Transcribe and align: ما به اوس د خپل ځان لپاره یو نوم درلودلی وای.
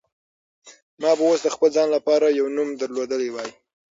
ما 1.01 1.11
به 1.17 1.23
اوس 1.29 1.39
د 1.43 1.47
خپل 1.55 1.69
ځان 1.75 1.87
لپاره 1.95 2.25
یو 2.39 2.47
نوم 2.57 2.69
درلودلی 2.81 3.29
وای. 3.31 3.49